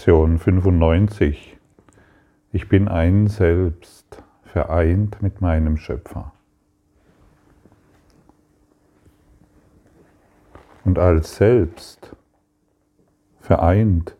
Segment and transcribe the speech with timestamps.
[0.00, 1.58] Lektion 95.
[2.52, 6.32] Ich bin ein Selbst, vereint mit meinem Schöpfer.
[10.86, 12.16] Und als Selbst,
[13.40, 14.16] vereint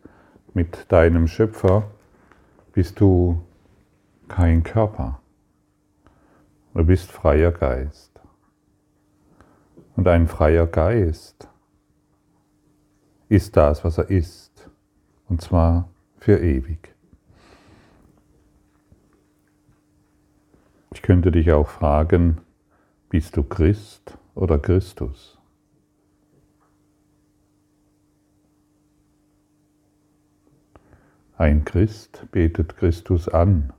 [0.53, 1.89] mit deinem Schöpfer,
[2.73, 3.41] bist du
[4.27, 5.19] kein Körper.
[6.75, 8.21] Du bist freier Geist.
[9.95, 11.49] Und ein freier Geist
[13.29, 14.50] ist das, was er ist.
[15.31, 16.93] Und zwar für ewig.
[20.93, 22.41] Ich könnte dich auch fragen,
[23.07, 25.39] bist du Christ oder Christus?
[31.37, 33.71] Ein Christ betet Christus an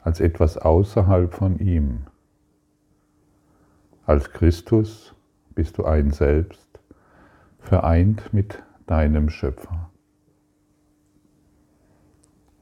[0.00, 2.06] als etwas außerhalb von ihm.
[4.04, 5.14] Als Christus
[5.54, 6.80] bist du ein Selbst,
[7.60, 9.92] vereint mit deinem Schöpfer.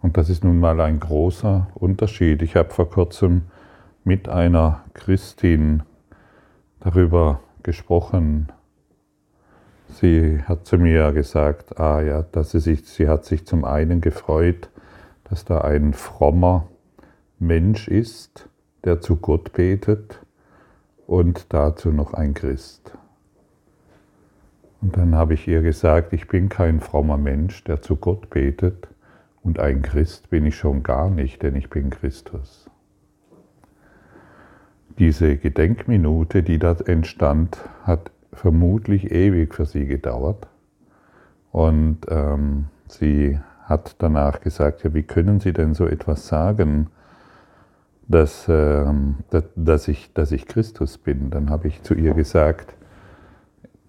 [0.03, 2.43] Und das ist nun mal ein großer Unterschied.
[2.43, 3.43] Ich habe vor kurzem
[4.03, 5.85] mit einer Christin
[6.81, 8.51] darüber gesprochen.
[9.89, 14.01] Sie hat zu mir gesagt, ah ja, dass sie, sich, sie hat sich zum einen
[14.01, 14.71] gefreut,
[15.25, 16.67] dass da ein frommer
[17.39, 18.49] Mensch ist,
[18.85, 20.19] der zu Gott betet
[21.07, 22.91] und dazu noch ein Christ.
[24.81, 28.89] Und dann habe ich ihr gesagt, ich bin kein frommer Mensch, der zu Gott betet
[29.43, 32.71] und ein Christ bin ich schon gar nicht, denn ich bin Christus.
[34.99, 40.49] Diese Gedenkminute, die da entstand, hat vermutlich ewig für sie gedauert.
[41.51, 46.89] Und ähm, sie hat danach gesagt, ja, wie können Sie denn so etwas sagen?
[48.09, 48.85] dass, äh,
[49.57, 51.31] dass, ich, dass ich Christus bin.
[51.31, 52.75] Dann habe ich zu ihr gesagt,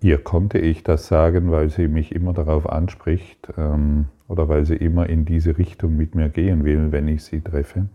[0.01, 4.75] ihr konnte ich das sagen, weil sie mich immer darauf anspricht ähm, oder weil sie
[4.75, 7.85] immer in diese Richtung mit mir gehen will, wenn ich sie treffe.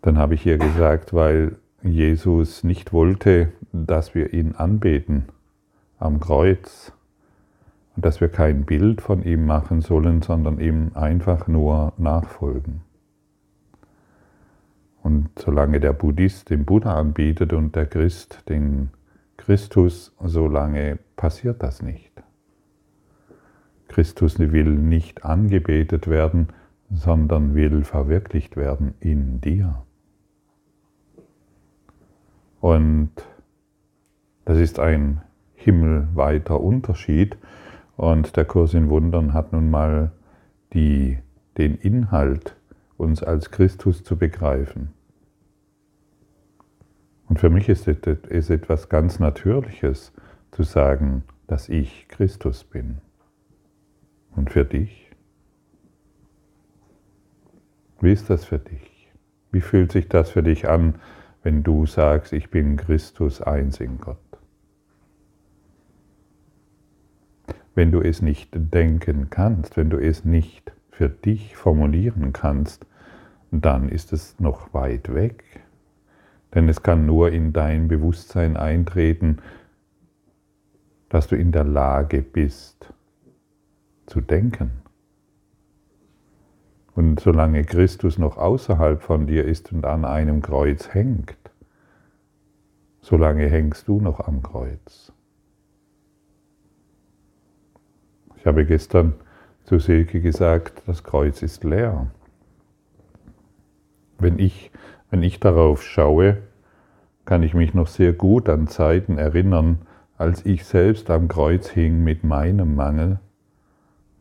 [0.00, 5.26] Dann habe ich ihr gesagt, weil Jesus nicht wollte, dass wir ihn anbeten
[5.98, 6.90] am Kreuz
[7.94, 12.80] und dass wir kein Bild von ihm machen sollen, sondern ihm einfach nur nachfolgen.
[15.02, 18.88] Und solange der Buddhist den Buddha anbietet und der Christ den
[19.36, 22.23] Christus, solange passiert das nicht.
[23.94, 26.48] Christus will nicht angebetet werden,
[26.90, 29.84] sondern will verwirklicht werden in dir.
[32.60, 33.12] Und
[34.46, 35.20] das ist ein
[35.54, 37.36] himmelweiter Unterschied.
[37.96, 40.10] Und der Kurs in Wundern hat nun mal
[40.72, 41.18] die,
[41.56, 42.56] den Inhalt
[42.96, 44.92] uns als Christus zu begreifen.
[47.28, 50.12] Und für mich ist es etwas ganz Natürliches
[50.50, 52.98] zu sagen, dass ich Christus bin.
[54.36, 55.10] Und für dich?
[58.00, 59.12] Wie ist das für dich?
[59.52, 60.96] Wie fühlt sich das für dich an,
[61.42, 64.18] wenn du sagst, ich bin Christus eins in Gott?
[67.74, 72.86] Wenn du es nicht denken kannst, wenn du es nicht für dich formulieren kannst,
[73.50, 75.44] dann ist es noch weit weg.
[76.54, 79.38] Denn es kann nur in dein Bewusstsein eintreten,
[81.08, 82.93] dass du in der Lage bist
[84.06, 84.70] zu denken.
[86.94, 91.36] Und solange Christus noch außerhalb von dir ist und an einem Kreuz hängt,
[93.00, 95.12] solange hängst du noch am Kreuz.
[98.36, 99.14] Ich habe gestern
[99.64, 102.08] zu Silke gesagt, das Kreuz ist leer.
[104.18, 104.70] Wenn ich,
[105.10, 106.42] wenn ich darauf schaue,
[107.24, 109.78] kann ich mich noch sehr gut an Zeiten erinnern,
[110.16, 113.18] als ich selbst am Kreuz hing mit meinem Mangel,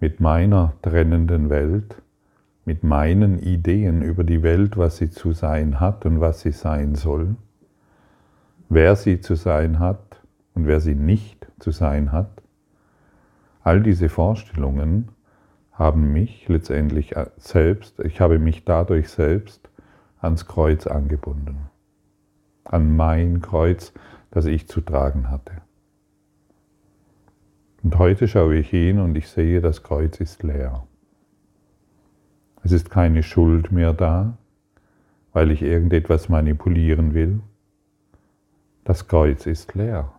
[0.03, 2.01] mit meiner trennenden Welt,
[2.65, 6.95] mit meinen Ideen über die Welt, was sie zu sein hat und was sie sein
[6.95, 7.37] soll,
[8.67, 10.21] wer sie zu sein hat
[10.55, 12.43] und wer sie nicht zu sein hat.
[13.61, 15.07] All diese Vorstellungen
[15.71, 19.69] haben mich letztendlich selbst, ich habe mich dadurch selbst
[20.19, 21.69] ans Kreuz angebunden,
[22.65, 23.93] an mein Kreuz,
[24.31, 25.62] das ich zu tragen hatte.
[27.83, 30.87] Und heute schaue ich hin und ich sehe, das Kreuz ist leer.
[32.63, 34.37] Es ist keine Schuld mehr da,
[35.33, 37.41] weil ich irgendetwas manipulieren will.
[38.85, 40.13] Das Kreuz ist leer.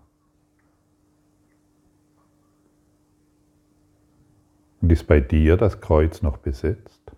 [4.83, 7.13] Und ist bei dir das Kreuz noch besetzt?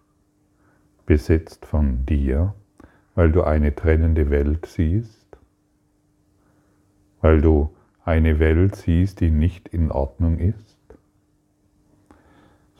[1.06, 2.54] Besetzt von dir,
[3.16, 5.26] weil du eine trennende Welt siehst?
[7.20, 7.75] Weil du
[8.06, 10.76] eine Welt siehst, die nicht in Ordnung ist?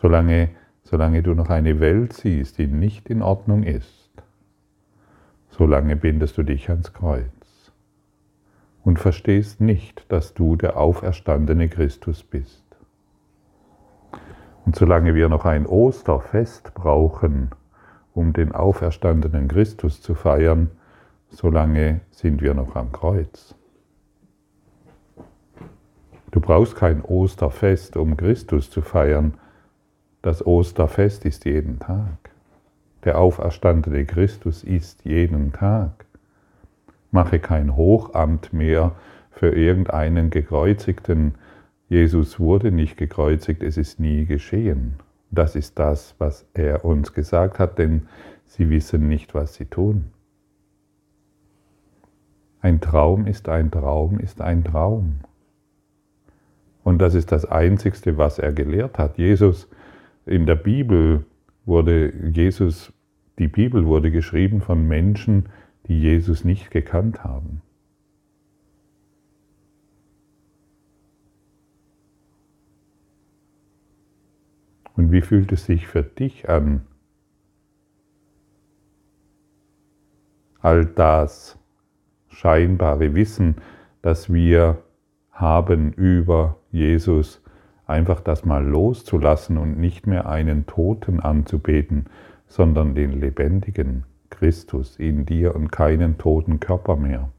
[0.01, 0.51] Solange,
[0.85, 4.11] solange du noch eine Welt siehst, die nicht in Ordnung ist,
[5.51, 7.73] solange bindest du dich ans Kreuz
[8.85, 12.65] und verstehst nicht, dass du der auferstandene Christus bist.
[14.65, 17.51] Und solange wir noch ein Osterfest brauchen,
[18.15, 20.71] um den auferstandenen Christus zu feiern,
[21.31, 23.57] solange sind wir noch am Kreuz.
[26.31, 29.35] Du brauchst kein Osterfest, um Christus zu feiern.
[30.23, 32.31] Das Osterfest ist jeden Tag.
[33.05, 36.07] Der auferstandene Christus ist jeden Tag.
[37.13, 38.93] Mache kein Hochamt mehr
[39.31, 41.35] für irgendeinen gekreuzigten.
[41.89, 44.97] Jesus wurde nicht gekreuzigt, es ist nie geschehen.
[45.31, 48.09] Das ist das, was er uns gesagt hat, denn
[48.47, 50.07] sie wissen nicht, was sie tun.
[52.61, 55.21] Ein Traum ist ein Traum ist ein Traum.
[56.87, 59.19] Und das ist das Einzigste, was er gelehrt hat.
[59.19, 59.69] Jesus
[60.25, 61.27] in der Bibel
[61.65, 62.93] wurde Jesus,
[63.41, 65.49] die Bibel wurde geschrieben von Menschen,
[65.89, 67.61] die Jesus nicht gekannt haben.
[74.95, 76.83] Und wie fühlt es sich für dich an,
[80.61, 81.59] all das
[82.29, 83.57] scheinbare Wissen,
[84.03, 84.79] das wir
[85.33, 87.43] haben über Jesus,
[87.87, 92.07] einfach das mal loszulassen und nicht mehr einen Toten anzubeten,
[92.47, 97.31] sondern den lebendigen Christus in dir und keinen toten Körper mehr.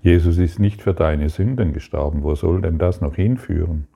[0.00, 3.86] Jesus ist nicht für deine Sünden gestorben, wo soll denn das noch hinführen?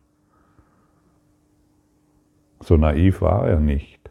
[2.61, 4.11] So naiv war er nicht.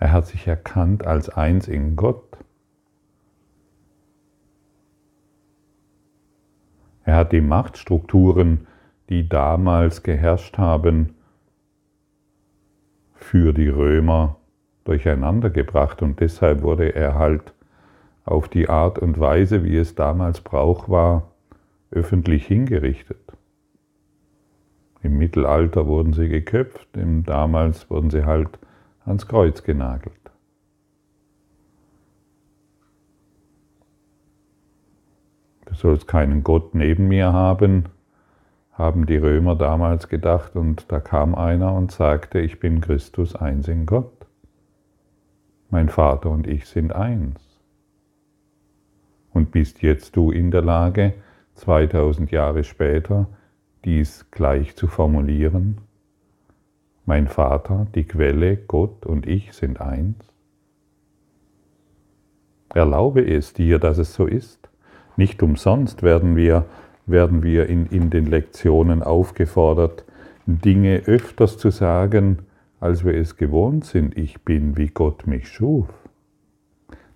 [0.00, 2.38] Er hat sich erkannt als eins in Gott.
[7.08, 8.66] Er hat die Machtstrukturen,
[9.08, 11.14] die damals geherrscht haben,
[13.14, 14.36] für die Römer
[14.84, 17.54] durcheinandergebracht und deshalb wurde er halt
[18.26, 21.32] auf die Art und Weise, wie es damals Brauch war,
[21.90, 23.32] öffentlich hingerichtet.
[25.02, 28.58] Im Mittelalter wurden sie geköpft, im damals wurden sie halt
[29.06, 30.27] ans Kreuz genagelt.
[35.78, 37.84] Sollst keinen Gott neben mir haben,
[38.72, 43.68] haben die Römer damals gedacht, und da kam einer und sagte, ich bin Christus eins
[43.68, 44.26] in Gott.
[45.70, 47.40] Mein Vater und ich sind eins.
[49.32, 51.14] Und bist jetzt du in der Lage,
[51.54, 53.26] 2000 Jahre später,
[53.84, 55.78] dies gleich zu formulieren?
[57.04, 60.16] Mein Vater, die Quelle, Gott und ich sind eins?
[62.74, 64.68] Erlaube es dir, dass es so ist.
[65.18, 66.64] Nicht umsonst werden wir,
[67.06, 70.04] werden wir in, in den Lektionen aufgefordert,
[70.46, 72.38] Dinge öfters zu sagen,
[72.78, 74.16] als wir es gewohnt sind.
[74.16, 75.88] Ich bin, wie Gott mich schuf.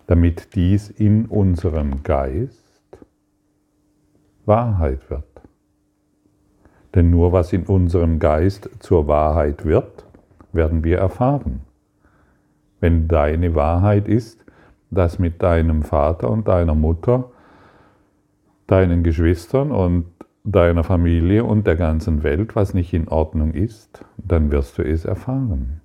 [0.08, 2.66] Damit dies in unserem Geist
[4.46, 5.22] Wahrheit wird.
[6.96, 10.04] Denn nur was in unserem Geist zur Wahrheit wird,
[10.52, 11.60] werden wir erfahren.
[12.80, 14.44] Wenn deine Wahrheit ist,
[14.90, 17.31] dass mit deinem Vater und deiner Mutter
[18.72, 20.06] deinen Geschwistern und
[20.44, 25.04] deiner Familie und der ganzen Welt, was nicht in Ordnung ist, dann wirst du es
[25.04, 25.82] erfahren.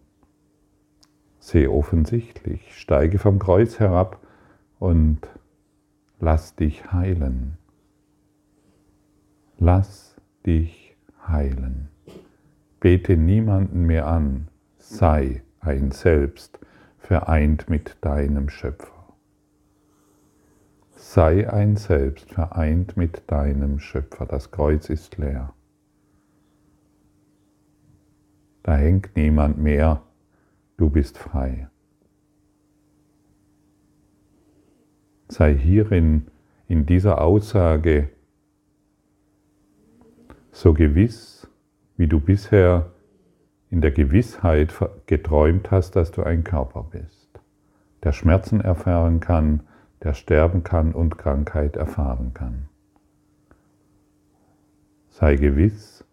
[1.38, 4.26] Seh offensichtlich, steige vom Kreuz herab
[4.80, 5.20] und
[6.22, 7.58] lass dich heilen.
[9.58, 10.16] Lass
[10.46, 10.96] dich
[11.28, 11.90] heilen.
[12.80, 16.58] Bete niemanden mehr an, sei ein Selbst,
[17.00, 18.97] vereint mit deinem Schöpfer
[20.98, 24.26] sei ein Selbst vereint mit deinem Schöpfer.
[24.26, 25.54] Das Kreuz ist leer.
[28.64, 30.02] Da hängt niemand mehr,
[30.76, 31.70] du bist frei.
[35.30, 36.28] Sei hierin,
[36.68, 38.10] in dieser Aussage,
[40.52, 41.48] so gewiss,
[41.96, 42.92] wie du bisher
[43.70, 44.74] in der Gewissheit
[45.06, 47.40] geträumt hast, dass du ein Körper bist,
[48.04, 49.62] der Schmerzen erfahren kann,
[50.04, 52.68] der sterben kann und Krankheit erfahren kann.
[55.10, 56.06] Sei gewiss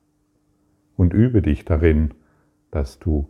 [0.96, 2.12] und übe dich darin,
[2.70, 3.28] dass du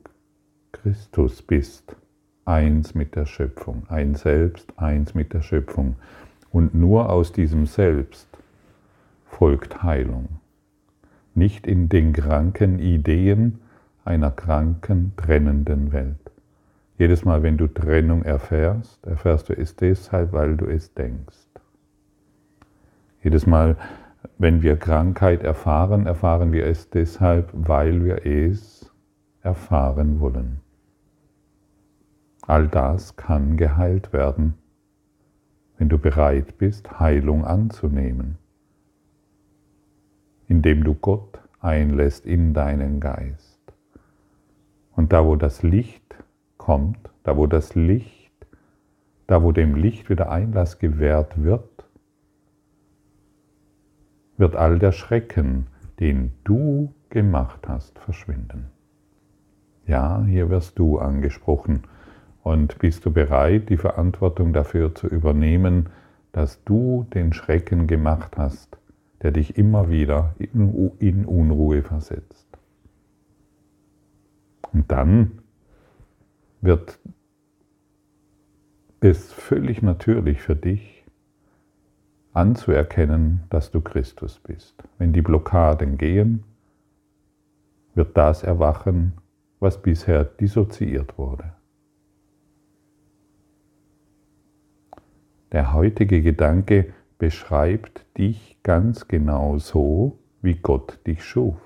[0.72, 1.96] Christus bist,
[2.44, 5.96] eins mit der Schöpfung, ein Selbst, eins mit der Schöpfung.
[6.50, 8.28] Und nur aus diesem Selbst
[9.26, 10.28] folgt Heilung.
[11.34, 13.58] Nicht in den kranken Ideen
[14.04, 16.30] einer kranken, trennenden Welt.
[16.96, 21.48] Jedes Mal, wenn du Trennung erfährst, erfährst du es deshalb, weil du es denkst.
[23.22, 23.76] Jedes Mal,
[24.38, 28.92] wenn wir Krankheit erfahren, erfahren wir es deshalb, weil wir es
[29.42, 30.60] erfahren wollen.
[32.46, 34.54] All das kann geheilt werden,
[35.78, 38.38] wenn du bereit bist, Heilung anzunehmen,
[40.46, 43.60] indem du Gott einlässt in deinen Geist.
[44.92, 46.03] Und da, wo das Licht
[46.64, 48.32] kommt, da, wo das Licht,
[49.26, 51.84] da, wo dem Licht wieder Einlass gewährt wird,
[54.38, 55.66] wird all der Schrecken,
[56.00, 58.70] den du gemacht hast, verschwinden.
[59.86, 61.82] Ja, hier wirst du angesprochen.
[62.42, 65.90] Und bist du bereit, die Verantwortung dafür zu übernehmen,
[66.32, 68.78] dass du den Schrecken gemacht hast,
[69.22, 72.48] der dich immer wieder in Unruhe versetzt?
[74.72, 75.43] Und dann
[76.64, 76.98] wird
[79.00, 81.04] es völlig natürlich für dich,
[82.32, 84.82] anzuerkennen, dass du Christus bist.
[84.96, 86.42] Wenn die Blockaden gehen,
[87.94, 89.12] wird das erwachen,
[89.60, 91.52] was bisher dissoziiert wurde.
[95.52, 101.58] Der heutige Gedanke beschreibt dich ganz genau so, wie Gott dich schuf.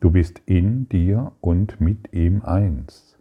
[0.00, 3.19] Du bist in dir und mit ihm eins.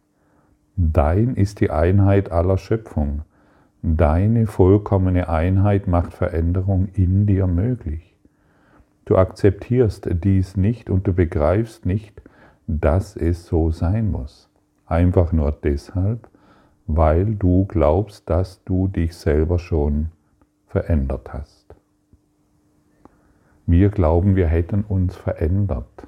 [0.82, 3.24] Dein ist die Einheit aller Schöpfung.
[3.82, 8.16] Deine vollkommene Einheit macht Veränderung in dir möglich.
[9.04, 12.22] Du akzeptierst dies nicht und du begreifst nicht,
[12.66, 14.50] dass es so sein muss.
[14.86, 16.30] Einfach nur deshalb,
[16.88, 20.12] weil du glaubst, dass du dich selber schon
[20.68, 21.76] verändert hast.
[23.66, 26.08] Wir glauben, wir hätten uns verändert.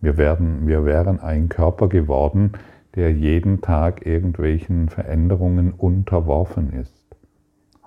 [0.00, 2.54] Wir, werden, wir wären ein Körper geworden,
[2.94, 6.94] der jeden Tag irgendwelchen Veränderungen unterworfen ist.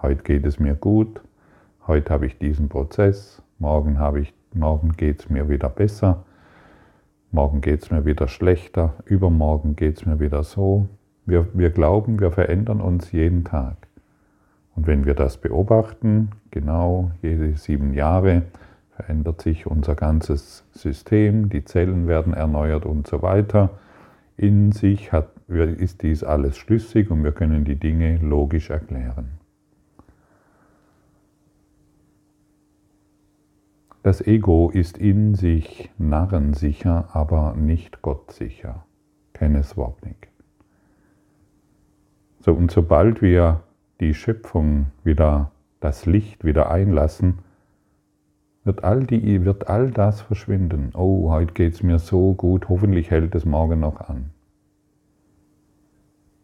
[0.01, 1.21] Heute geht es mir gut,
[1.87, 3.97] heute habe ich diesen Prozess, morgen,
[4.53, 6.23] morgen geht es mir wieder besser,
[7.31, 10.87] morgen geht es mir wieder schlechter, übermorgen geht es mir wieder so.
[11.25, 13.87] Wir, wir glauben, wir verändern uns jeden Tag.
[14.75, 18.43] Und wenn wir das beobachten, genau jede sieben Jahre,
[18.95, 23.71] verändert sich unser ganzes System, die Zellen werden erneuert und so weiter
[24.41, 29.39] in sich hat, ist dies alles schlüssig und wir können die Dinge logisch erklären.
[34.03, 38.83] Das Ego ist in sich narrensicher, aber nicht gottsicher.
[39.33, 40.29] Kenneth Wapnick.
[42.39, 43.61] So, und sobald wir
[43.99, 47.39] die Schöpfung wieder, das Licht wieder einlassen,
[48.63, 50.91] wird all, die, wird all das verschwinden.
[50.93, 54.29] Oh, heute geht es mir so gut, hoffentlich hält es morgen noch an.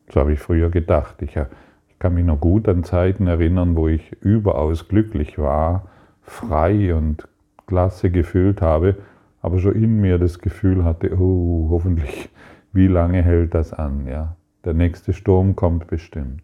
[0.09, 1.21] So habe ich früher gedacht.
[1.21, 5.89] Ich, ich kann mich noch gut an Zeiten erinnern, wo ich überaus glücklich war,
[6.21, 7.27] frei und
[7.67, 8.95] klasse gefühlt habe,
[9.41, 12.29] aber schon in mir das Gefühl hatte, oh, hoffentlich,
[12.73, 14.07] wie lange hält das an?
[14.07, 14.37] Ja?
[14.65, 16.41] Der nächste Sturm kommt bestimmt.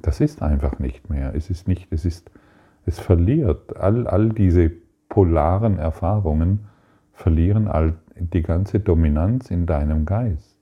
[0.00, 1.34] Das ist einfach nicht mehr.
[1.34, 2.30] Es ist nicht, es ist
[2.86, 4.70] es verliert, all, all diese
[5.08, 6.66] polaren Erfahrungen
[7.12, 10.56] verlieren all, die ganze Dominanz in deinem Geist,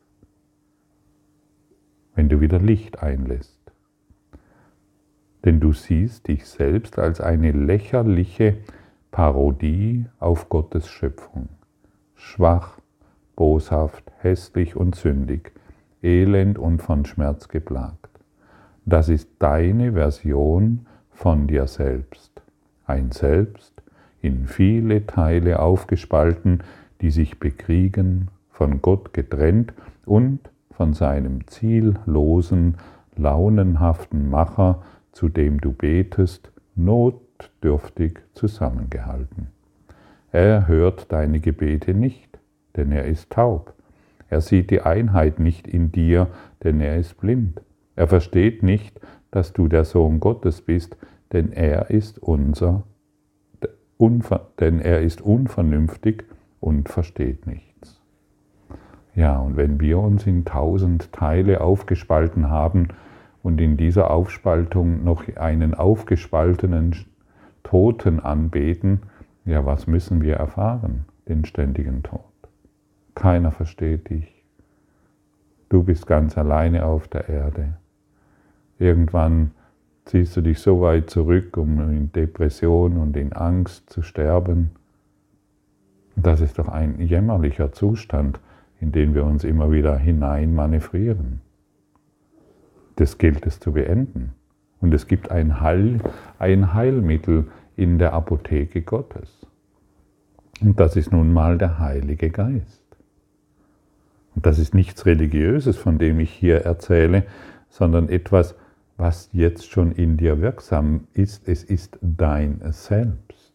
[2.15, 3.59] wenn du wieder Licht einlässt.
[5.45, 8.59] Denn du siehst dich selbst als eine lächerliche
[9.11, 11.49] Parodie auf Gottes Schöpfung.
[12.15, 12.79] Schwach,
[13.35, 15.53] boshaft, hässlich und sündig,
[16.03, 18.09] elend und von Schmerz geplagt.
[18.85, 22.43] Das ist deine Version von dir selbst.
[22.87, 23.73] Ein Selbst
[24.21, 26.61] in viele Teile aufgespalten,
[27.01, 29.73] die sich bekriegen, von Gott getrennt
[30.07, 30.41] und
[30.71, 32.77] von seinem ziellosen,
[33.17, 39.49] launenhaften Macher, zu dem du betest, notdürftig zusammengehalten.
[40.31, 42.39] Er hört deine Gebete nicht,
[42.77, 43.75] denn er ist taub.
[44.31, 46.29] Er sieht die Einheit nicht in dir,
[46.65, 47.61] denn er ist blind.
[47.97, 48.99] Er versteht nicht,
[49.33, 50.97] dass du der Sohn Gottes bist,
[51.33, 52.85] denn er ist unser,
[54.61, 56.25] denn er ist unvernünftig
[56.61, 58.01] und versteht nichts.
[59.15, 62.89] Ja, und wenn wir uns in tausend Teile aufgespalten haben
[63.43, 66.95] und in dieser Aufspaltung noch einen aufgespaltenen
[67.63, 69.01] Toten anbeten,
[69.45, 71.07] ja, was müssen wir erfahren?
[71.29, 72.21] Den ständigen Tod.
[73.15, 74.45] Keiner versteht dich.
[75.69, 77.75] Du bist ganz alleine auf der Erde.
[78.83, 79.53] Irgendwann
[80.07, 84.73] ziehst du dich so weit zurück, um in Depression und in Angst zu sterben.
[86.17, 88.41] Das ist doch ein jämmerlicher Zustand,
[88.81, 91.41] in den wir uns immer wieder hinein manövrieren.
[92.97, 94.33] Das gilt es zu beenden.
[94.81, 96.01] Und es gibt ein, Heil,
[96.41, 97.47] ein Heilmittel
[97.77, 99.47] in der Apotheke Gottes.
[100.61, 102.83] Und das ist nun mal der Heilige Geist.
[104.35, 107.23] Und das ist nichts Religiöses, von dem ich hier erzähle,
[107.69, 108.57] sondern etwas,
[109.03, 111.49] was jetzt schon in dir wirksam ist.
[111.49, 113.53] Es ist dein Selbst.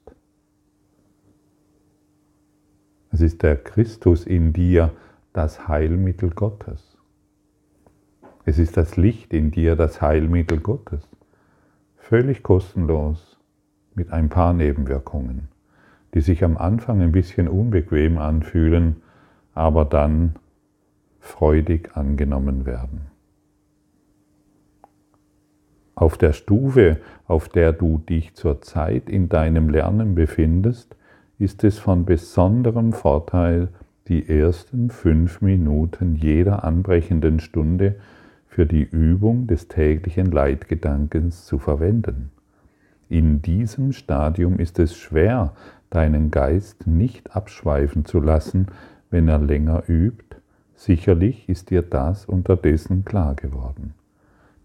[3.12, 4.92] Es ist der Christus in dir,
[5.32, 6.98] das Heilmittel Gottes.
[8.44, 11.08] Es ist das Licht in dir, das Heilmittel Gottes.
[11.96, 13.40] Völlig kostenlos,
[13.96, 15.48] mit ein paar Nebenwirkungen,
[16.14, 18.98] die sich am Anfang ein bisschen unbequem anfühlen,
[19.54, 20.36] aber dann
[21.22, 23.17] freudig angenommen werden.
[25.98, 30.96] Auf der Stufe, auf der du dich zurzeit in deinem Lernen befindest,
[31.40, 33.70] ist es von besonderem Vorteil,
[34.08, 37.96] die ersten fünf Minuten jeder anbrechenden Stunde
[38.46, 42.30] für die Übung des täglichen Leitgedankens zu verwenden.
[43.10, 45.54] In diesem Stadium ist es schwer,
[45.90, 48.68] deinen Geist nicht abschweifen zu lassen,
[49.10, 50.38] wenn er länger übt
[50.76, 53.96] Sicherlich ist dir das unterdessen klar geworden.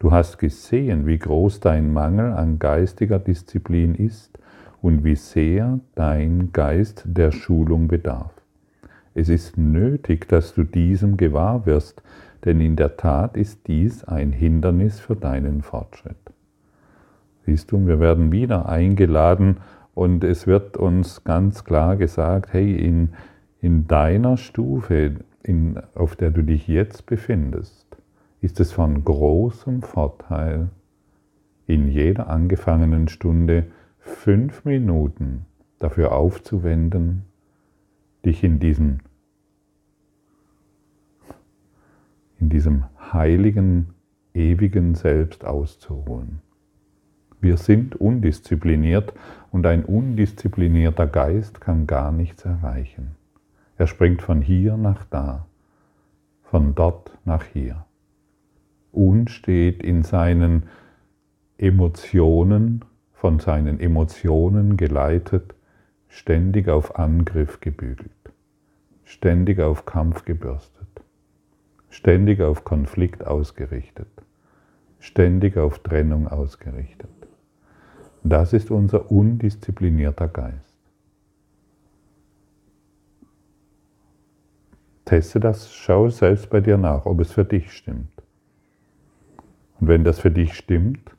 [0.02, 4.36] Du hast gesehen, wie groß dein Mangel an geistiger Disziplin ist
[4.80, 8.32] und wie sehr dein Geist der Schulung bedarf.
[9.14, 12.02] Es ist nötig, dass du diesem gewahr wirst,
[12.44, 16.32] denn in der Tat ist dies ein Hindernis für deinen Fortschritt.
[17.46, 19.58] Siehst du, wir werden wieder eingeladen
[19.94, 23.10] und es wird uns ganz klar gesagt, hey, in,
[23.60, 27.81] in deiner Stufe, in, auf der du dich jetzt befindest,
[28.42, 30.68] ist es von großem Vorteil,
[31.66, 33.68] in jeder angefangenen Stunde
[34.00, 35.46] fünf Minuten
[35.78, 37.22] dafür aufzuwenden,
[38.26, 38.98] dich in diesem,
[42.40, 43.94] in diesem heiligen,
[44.34, 46.40] ewigen Selbst auszuruhen.
[47.40, 49.14] Wir sind undiszipliniert
[49.52, 53.14] und ein undisziplinierter Geist kann gar nichts erreichen.
[53.76, 55.46] Er springt von hier nach da,
[56.42, 57.84] von dort nach hier
[58.92, 60.64] und steht in seinen
[61.58, 65.54] Emotionen, von seinen Emotionen geleitet,
[66.08, 68.10] ständig auf Angriff gebügelt,
[69.04, 70.88] ständig auf Kampf gebürstet,
[71.88, 74.10] ständig auf Konflikt ausgerichtet,
[74.98, 77.08] ständig auf Trennung ausgerichtet.
[78.24, 80.78] Das ist unser undisziplinierter Geist.
[85.04, 88.11] Teste das, schau selbst bei dir nach, ob es für dich stimmt.
[89.82, 91.10] Und wenn das für dich stimmt,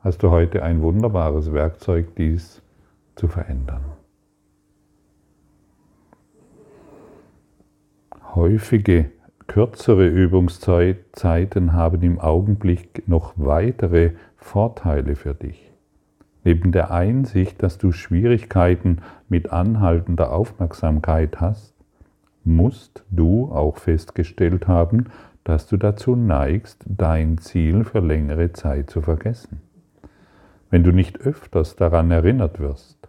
[0.00, 2.62] hast du heute ein wunderbares Werkzeug, dies
[3.16, 3.84] zu verändern.
[8.34, 9.10] Häufige
[9.46, 15.70] kürzere Übungszeiten haben im Augenblick noch weitere Vorteile für dich.
[16.44, 21.74] Neben der Einsicht, dass du Schwierigkeiten mit anhaltender Aufmerksamkeit hast,
[22.42, 25.10] musst du auch festgestellt haben,
[25.48, 29.62] dass du dazu neigst, dein Ziel für längere Zeit zu vergessen.
[30.68, 33.08] Wenn du nicht öfters daran erinnert wirst,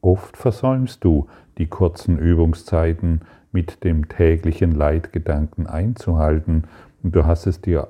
[0.00, 1.28] oft versäumst du,
[1.58, 3.20] die kurzen Übungszeiten
[3.52, 6.64] mit dem täglichen Leitgedanken einzuhalten
[7.04, 7.86] und du hast es dir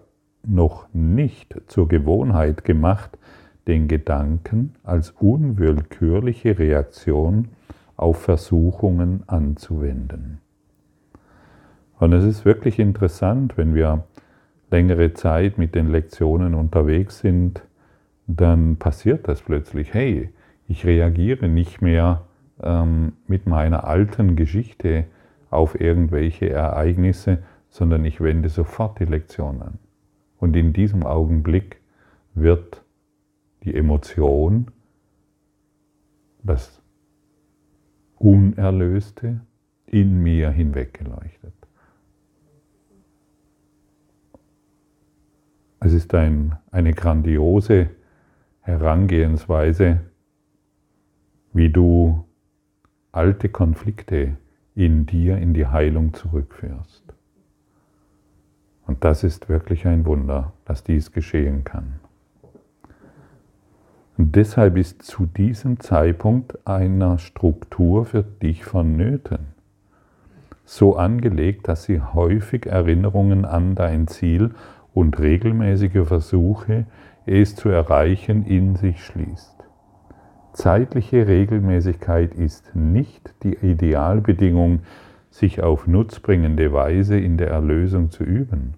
[0.46, 3.16] noch nicht zur Gewohnheit gemacht,
[3.66, 7.48] den Gedanken als unwillkürliche Reaktion
[7.96, 10.42] auf Versuchungen anzuwenden.
[12.00, 14.04] Und es ist wirklich interessant, wenn wir
[14.70, 17.62] längere Zeit mit den Lektionen unterwegs sind,
[18.26, 19.92] dann passiert das plötzlich.
[19.92, 20.30] Hey,
[20.66, 22.22] ich reagiere nicht mehr
[22.62, 25.04] ähm, mit meiner alten Geschichte
[25.50, 29.78] auf irgendwelche Ereignisse, sondern ich wende sofort die Lektion an.
[30.38, 31.82] Und in diesem Augenblick
[32.34, 32.82] wird
[33.64, 34.68] die Emotion,
[36.42, 36.80] das
[38.16, 39.40] Unerlöste
[39.84, 41.59] in mir hinweggeleuchtet.
[45.90, 47.90] Es ist ein, eine grandiose
[48.60, 49.98] Herangehensweise,
[51.52, 52.26] wie du
[53.10, 54.36] alte Konflikte
[54.76, 57.02] in dir in die Heilung zurückführst.
[58.86, 61.98] Und das ist wirklich ein Wunder, dass dies geschehen kann.
[64.16, 69.40] Und deshalb ist zu diesem Zeitpunkt einer Struktur für dich vonnöten.
[70.64, 74.54] So angelegt, dass sie häufig Erinnerungen an dein Ziel
[74.94, 76.86] und regelmäßige Versuche,
[77.26, 79.56] es zu erreichen, in sich schließt.
[80.52, 84.80] Zeitliche Regelmäßigkeit ist nicht die Idealbedingung,
[85.30, 88.74] sich auf nutzbringende Weise in der Erlösung zu üben.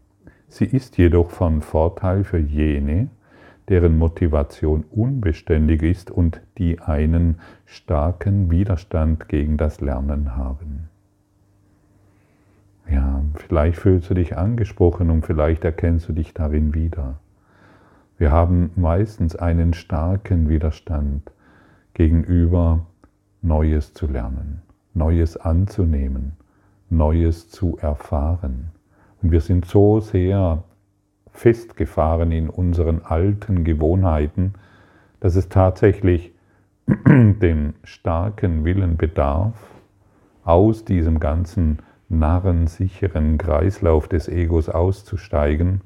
[0.49, 3.09] Sie ist jedoch von Vorteil für jene,
[3.69, 10.91] deren Motivation unbeständig ist und die einen starken Widerstand gegen das Lernen haben.
[12.91, 17.19] Ja, vielleicht fühlst du dich angesprochen und vielleicht erkennst du dich darin wieder.
[18.19, 21.31] Wir haben meistens einen starken Widerstand
[21.95, 22.87] gegenüber
[23.41, 24.63] Neues zu lernen,
[24.95, 26.33] Neues anzunehmen,
[26.91, 28.71] Neues zu erfahren.
[29.23, 30.63] Und wir sind so sehr
[31.33, 34.55] festgefahren in unseren alten Gewohnheiten,
[35.21, 36.33] dass es tatsächlich
[36.87, 39.55] den starken Willen bedarf,
[40.45, 41.79] aus diesem ganzen
[42.13, 45.81] narrensicheren Kreislauf des Egos auszusteigen,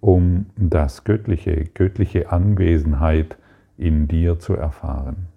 [0.00, 3.38] um das Göttliche, göttliche Anwesenheit
[3.76, 5.28] in dir zu erfahren.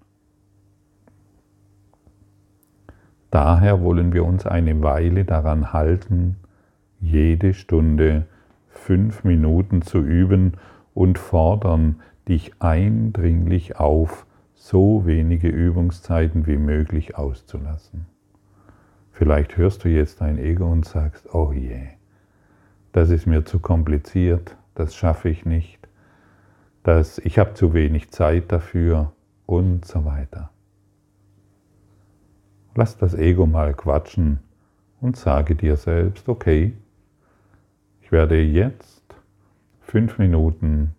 [3.31, 6.37] Daher wollen wir uns eine Weile daran halten,
[6.99, 8.25] jede Stunde
[8.67, 10.53] fünf Minuten zu üben
[10.93, 18.05] und fordern dich eindringlich auf, so wenige Übungszeiten wie möglich auszulassen.
[19.19, 21.89] Vielleicht hörst du jetzt dein Ego und sagst, oh je,
[22.93, 25.89] das ist mir zu kompliziert, das schaffe ich nicht,
[26.83, 29.11] das, ich habe zu wenig Zeit dafür
[29.45, 30.51] und so weiter.
[32.75, 34.39] Lass das Ego mal quatschen
[35.01, 36.71] und sage dir selbst, okay,
[38.01, 39.03] ich werde jetzt
[39.81, 40.95] fünf Minuten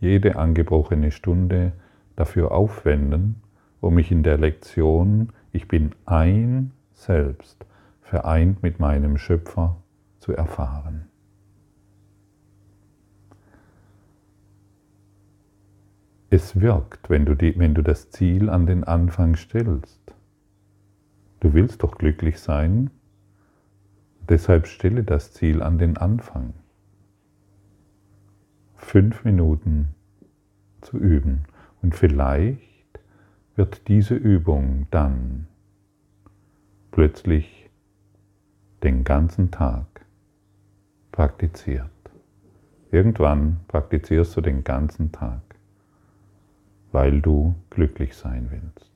[0.00, 1.72] jede angebrochene Stunde
[2.14, 3.36] dafür aufwenden,
[3.80, 6.70] um mich in der Lektion, ich bin ein
[7.04, 7.66] Selbst,
[8.00, 9.76] vereint mit meinem Schöpfer,
[10.20, 11.04] zu erfahren.
[16.30, 20.00] Es wirkt, wenn du, die, wenn du das Ziel an den Anfang stellst.
[21.40, 22.90] Du willst doch glücklich sein,
[24.26, 26.54] deshalb stelle das Ziel an den Anfang.
[28.76, 29.88] Fünf Minuten
[30.80, 31.44] zu üben.
[31.82, 32.98] Und vielleicht
[33.56, 35.48] wird diese Übung dann
[36.94, 37.68] plötzlich
[38.84, 40.06] den ganzen Tag
[41.10, 41.90] praktiziert.
[42.92, 45.40] Irgendwann praktizierst du den ganzen Tag,
[46.92, 48.92] weil du glücklich sein willst.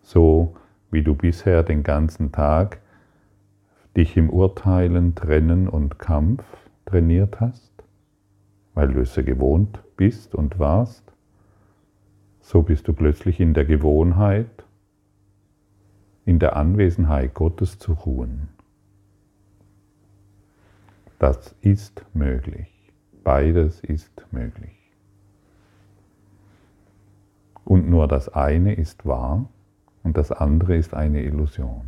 [0.00, 0.56] So
[0.90, 2.80] wie du bisher den ganzen Tag
[3.94, 6.42] dich im Urteilen, Trennen und Kampf
[6.86, 7.84] trainiert hast,
[8.72, 11.12] weil du es ja gewohnt bist und warst,
[12.40, 14.57] so bist du plötzlich in der Gewohnheit,
[16.28, 18.50] in der Anwesenheit Gottes zu ruhen.
[21.18, 22.92] Das ist möglich.
[23.24, 24.76] Beides ist möglich.
[27.64, 29.48] Und nur das eine ist wahr
[30.02, 31.86] und das andere ist eine Illusion.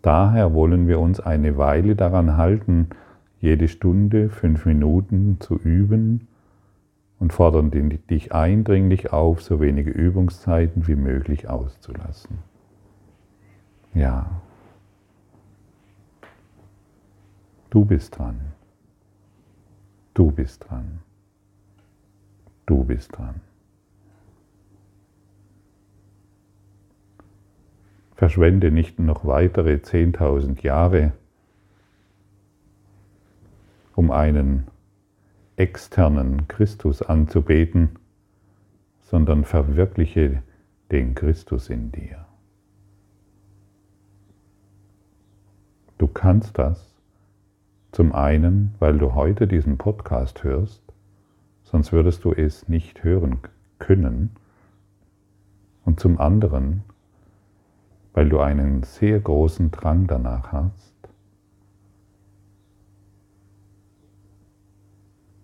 [0.00, 2.88] Daher wollen wir uns eine Weile daran halten,
[3.42, 6.28] jede Stunde fünf Minuten zu üben
[7.18, 12.49] und fordern dich eindringlich auf, so wenige Übungszeiten wie möglich auszulassen.
[13.94, 14.40] Ja,
[17.70, 18.40] du bist dran.
[20.14, 21.00] Du bist dran.
[22.66, 23.40] Du bist dran.
[28.14, 31.12] Verschwende nicht noch weitere 10.000 Jahre,
[33.96, 34.66] um einen
[35.56, 37.98] externen Christus anzubeten,
[39.00, 40.42] sondern verwirkliche
[40.90, 42.29] den Christus in dir.
[46.10, 46.94] Kannst das
[47.92, 50.82] zum einen, weil du heute diesen Podcast hörst,
[51.64, 53.38] sonst würdest du es nicht hören
[53.78, 54.30] können,
[55.84, 56.84] und zum anderen,
[58.12, 60.94] weil du einen sehr großen Drang danach hast,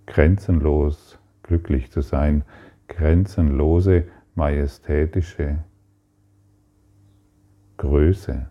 [0.06, 2.44] grenzenlos glücklich zu sein,
[2.88, 5.64] grenzenlose, majestätische
[7.76, 8.48] Größe,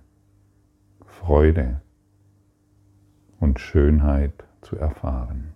[1.05, 1.81] Freude
[3.45, 5.53] und Schönheit zu erfahren.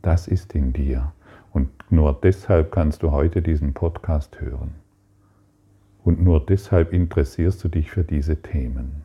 [0.00, 1.12] Das ist in dir
[1.52, 4.74] und nur deshalb kannst du heute diesen Podcast hören.
[6.04, 9.04] Und nur deshalb interessierst du dich für diese Themen.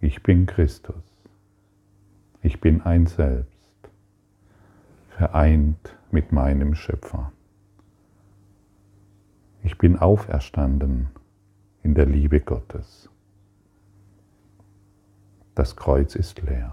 [0.00, 1.04] Ich bin Christus.
[2.42, 3.90] Ich bin ein Selbst,
[5.08, 7.32] vereint mit meinem Schöpfer.
[9.64, 11.08] Ich bin auferstanden
[11.82, 13.10] in der Liebe Gottes.
[15.56, 16.70] Das Kreuz ist leer.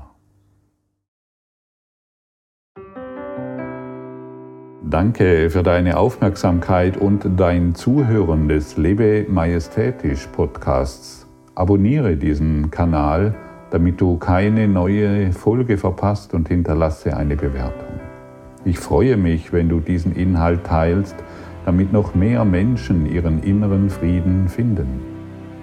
[4.83, 11.25] Danke für deine Aufmerksamkeit und dein Zuhören des Lebe Majestätisch Podcasts.
[11.55, 13.33] Abonniere diesen Kanal
[13.73, 17.99] damit du keine neue Folge verpasst und hinterlasse eine Bewertung.
[18.65, 21.15] Ich freue mich, wenn du diesen Inhalt teilst,
[21.65, 25.01] damit noch mehr Menschen ihren inneren Frieden finden.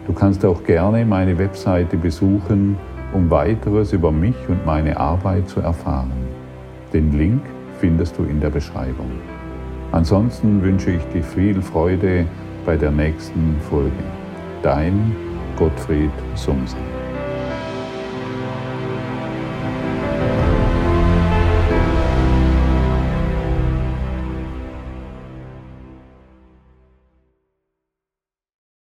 [0.09, 2.77] Du kannst auch gerne meine Webseite besuchen,
[3.13, 6.13] um weiteres über mich und meine Arbeit zu erfahren.
[6.93, 7.43] Den Link
[7.79, 9.11] findest du in der Beschreibung.
[9.93, 12.27] Ansonsten wünsche ich dir viel Freude
[12.65, 13.91] bei der nächsten Folge.
[14.63, 15.17] Dein
[15.57, 17.00] Gottfried Sumsen.